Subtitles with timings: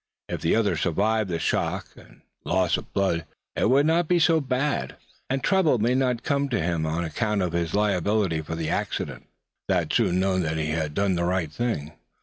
[0.27, 3.23] If the other survived the shock, and loss of blood,
[3.55, 4.95] it would not be so bad;
[5.29, 8.71] and trouble might not come home to him on account of his liability for the
[8.71, 9.27] accident.
[9.69, 11.91] Thad soon knew that he had done the right thing.